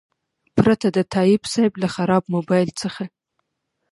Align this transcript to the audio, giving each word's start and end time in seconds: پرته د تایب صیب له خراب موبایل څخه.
پرته 0.57 0.87
د 0.95 0.99
تایب 1.13 1.41
صیب 1.53 1.73
له 1.81 1.87
خراب 1.95 2.23
موبایل 2.35 2.69
څخه. 2.81 3.03